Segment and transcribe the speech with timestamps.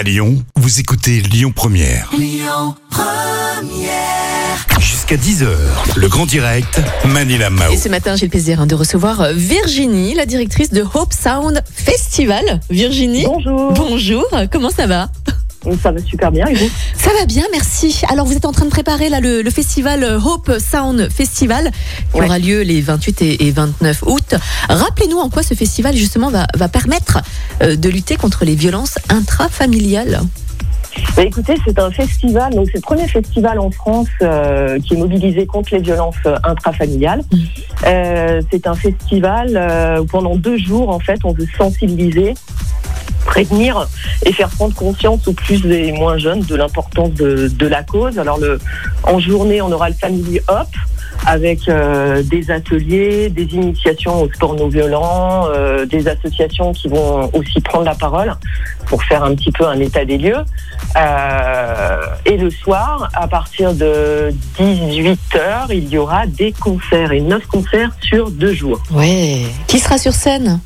[0.00, 2.10] À Lyon, vous écoutez Lyon Première.
[4.78, 5.46] Jusqu'à 10h,
[5.94, 7.70] le grand direct, Manila Mao.
[7.70, 11.12] Et ce matin, j'ai le plaisir hein, de recevoir euh, Virginie, la directrice de Hope
[11.12, 12.60] Sound Festival.
[12.70, 13.74] Virginie, Bonjour.
[13.74, 15.10] bonjour, comment ça va?
[15.82, 18.00] Ça va super bien et vous Ça va bien, merci.
[18.10, 21.70] Alors, vous êtes en train de préparer là, le, le festival euh, Hope Sound Festival
[22.12, 22.26] qui Ouais.
[22.26, 24.34] aura lieu les 28 et, et 29 août.
[24.68, 27.18] Rappelez-nous en quoi ce festival justement va, va permettre
[27.62, 30.20] euh, de lutter contre les violences intrafamiliales.
[31.16, 34.96] Bah, Écoutez, c'est un festival, donc c'est le premier festival en France euh, qui est
[34.96, 37.22] mobilisé contre les violences intrafamiliales.
[37.32, 37.38] Mm.
[37.86, 42.34] Euh, c'est un festival euh, où pendant deux jours, en fait, on veut sensibiliser,
[43.24, 43.88] prévenir
[44.24, 48.18] et faire prendre conscience aux plus et moins jeunes de l'importance de, la cause.
[48.18, 48.58] Alors, le,
[49.04, 50.68] en journée, on aura le Family Hop
[51.26, 57.30] avec euh, des ateliers, des initiations au sport non violent, euh, des associations qui vont
[57.34, 58.34] aussi prendre la parole
[58.86, 60.42] pour faire un petit peu un état des lieux.
[60.96, 67.46] Euh, et le soir, à partir de 18h, il y aura des concerts et neuf
[67.46, 68.82] concerts sur deux jours.
[68.90, 69.42] Ouais.
[69.66, 70.60] Qui sera sur scène?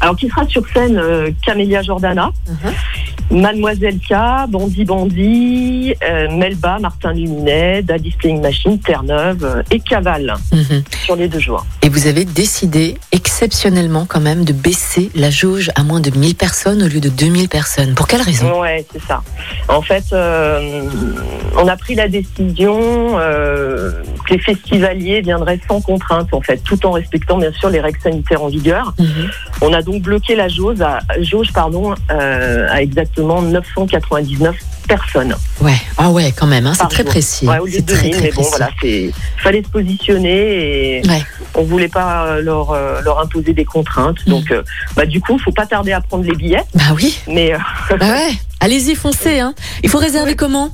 [0.00, 2.30] Alors, qui sera sur scène euh, Camélia Jordana,
[3.30, 4.14] Mademoiselle K,
[4.48, 10.84] Bandit Bandit, euh, Melba, Martin Luminet, Daddy Playing Machine, Terre-Neuve euh, et Caval Mhm.
[11.04, 11.66] sur les deux jours.
[11.82, 16.36] Et vous avez décidé exceptionnellement quand même de baisser la jauge à moins de 1000
[16.36, 17.94] personnes au lieu de 2000 personnes.
[17.94, 18.60] Pour quelle raison?
[18.60, 19.22] Ouais, c'est ça.
[19.68, 20.82] En fait, euh,
[21.58, 23.18] on a pris la décision
[24.30, 28.42] les festivaliers viendraient sans contrainte, en fait, tout en respectant bien sûr les règles sanitaires
[28.42, 28.94] en vigueur.
[28.98, 29.30] Mhm.
[29.62, 34.56] On a donc bloqué la jauge à, jauge, pardon, euh, à exactement 999
[34.88, 35.34] personnes.
[35.60, 37.10] Ouais, ah ouais, quand même, hein, c'est très jour.
[37.12, 37.46] précis.
[37.46, 38.50] Ouais, au lieu de très 2000, très mais bon, précis.
[38.50, 41.22] voilà, c'est fallait se positionner et Ouais.
[41.54, 44.24] on voulait pas euh, leur euh, leur imposer des contraintes.
[44.26, 44.30] Mm.
[44.30, 44.62] Donc, euh,
[44.96, 47.58] bah du coup, faut pas tarder à prendre les billets, Bah oui, mais euh,
[47.98, 48.30] bah ouais.
[48.60, 49.38] Allez-y, foncez.
[49.40, 49.54] Hein.
[49.82, 50.70] Il faut réserver comment?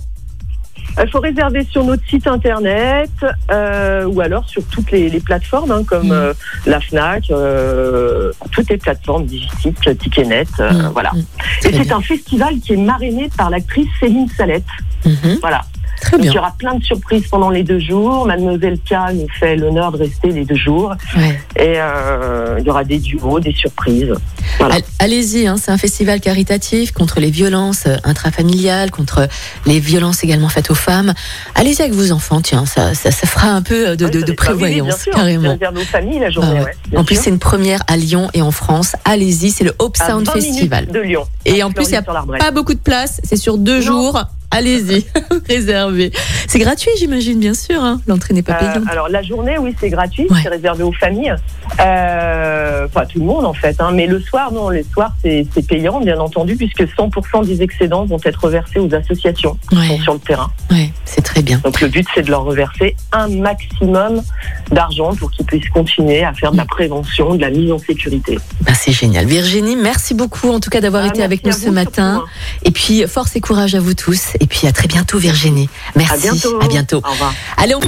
[1.03, 3.11] Il faut réserver sur notre site internet
[3.51, 6.13] euh, ou alors sur toutes les, les plateformes hein, comme Mm.
[6.13, 6.35] euh,
[6.67, 11.11] la Fnac, euh, toutes les plateformes Digitic, Ticketnet, euh, Mm, voilà.
[11.15, 11.67] mm.
[11.67, 14.65] Et c'est un festival qui est marrainé par l'actrice Céline Salette.
[15.05, 15.39] Mhm.
[15.41, 15.63] Voilà.
[16.03, 18.27] Très Donc, il y aura plein de surprises pendant les deux jours.
[18.27, 20.93] Mademoiselle K nous fait l'honneur de rester les deux jours.
[21.17, 21.41] Ouais.
[21.57, 24.13] Et euh, il y aura des duos, des surprises.
[24.59, 24.77] Voilà.
[24.99, 29.29] Allez-y, hein, c'est un festival caritatif contre les violences euh, intrafamiliales, contre
[29.65, 31.15] les violences également faites aux femmes.
[31.55, 34.23] Allez-y avec vos enfants, tiens, ça, ça, ça fera un peu euh, de, Ouais, de-
[34.23, 35.13] de ah prévoyance, sûr.
[35.15, 35.55] carrément.
[35.55, 36.59] Aux familles la journée.
[36.61, 36.99] Ah ouais.
[36.99, 38.97] En plus, c'est une première à Lyon et en France.
[39.05, 40.87] Allez-y, c'est le Hope Sound 20 minutes Festival.
[40.87, 41.25] de Lyon.
[41.45, 42.03] Et en plus, il y a.
[42.03, 43.81] Pas beaucoup de place, c'est sur deux Non.
[43.87, 44.23] jours.
[44.53, 45.07] Allez-y,
[45.49, 46.13] réservé.
[46.47, 47.83] C'est gratuit, j'imagine, bien sûr.
[47.83, 48.01] hein.
[48.07, 48.85] L'entrée n'est pas Euh, payante.
[48.91, 50.41] alors la journée, oui, c'est gratuit, Ouais.
[50.43, 51.35] c'est réservé aux familles,
[51.81, 53.77] euh, enfin tout le monde en fait.
[53.81, 58.05] Hein, mais le soir, non, le soir c'est payant, bien entendu, puisque 100% des excédents
[58.05, 59.87] vont être reversés aux associations qui Ouais.
[59.89, 60.51] sont sur le terrain.
[60.71, 61.59] Ouais, c'est très bien.
[61.65, 64.23] Donc le but, c'est de leur reverser un maximum
[64.71, 68.39] d'argent pour qu'ils puissent continuer à faire de la prévention, de la mise en sécurité.
[68.63, 69.27] Ben, c'est génial.
[69.27, 72.15] Virginie, merci beaucoup en tout cas d'avoir Ah, été avec nous ce matin.
[72.17, 72.29] surtout,
[72.65, 74.35] Et puis, force et courage à vous tous.
[74.43, 75.69] Et puis, à très bientôt, Virginie.
[75.95, 76.13] Merci.
[76.13, 76.61] À bientôt.
[76.61, 77.01] À bientôt.
[77.07, 77.33] Au revoir.
[77.57, 77.81] Allez, on...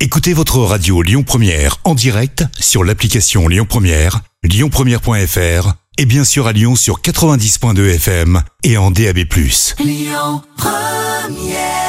[0.00, 6.48] Écoutez votre radio Lyon Première en direct sur l'application Lyon Première, lyonpremière.fr et bien sûr
[6.48, 9.18] à Lyon sur 90.2 FM et en DAB+.
[9.78, 11.83] Lyon Première